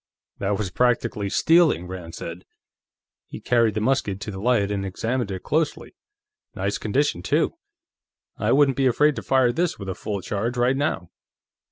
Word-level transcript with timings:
"That 0.39 0.57
was 0.57 0.71
practically 0.71 1.29
stealing," 1.29 1.85
Rand 1.85 2.15
said. 2.15 2.43
He 3.27 3.39
carried 3.39 3.75
the 3.75 3.81
musket 3.81 4.19
to 4.21 4.31
the 4.31 4.41
light 4.41 4.71
and 4.71 4.83
examined 4.83 5.29
it 5.29 5.43
closely. 5.43 5.93
"Nice 6.55 6.79
condition, 6.79 7.21
too; 7.21 7.53
I 8.35 8.51
wouldn't 8.51 8.77
be 8.77 8.87
afraid 8.87 9.15
to 9.17 9.21
fire 9.21 9.51
this 9.51 9.77
with 9.77 9.89
a 9.89 9.93
full 9.93 10.21
charge, 10.23 10.57
right 10.57 10.75
now." 10.75 11.11